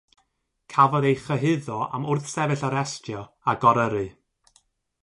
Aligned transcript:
Cafodd 0.75 1.07
ei 1.09 1.17
chyhuddo 1.25 1.77
am 1.99 2.03
wrthsefyll 2.09 2.65
arestio 2.71 3.21
a 3.51 3.57
goryrru. 3.67 4.05